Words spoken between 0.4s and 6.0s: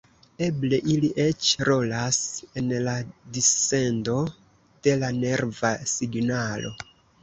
Eble ili eĉ rolas en la dissendo de la nerva